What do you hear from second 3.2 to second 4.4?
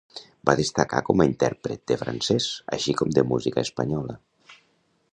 música espanyola.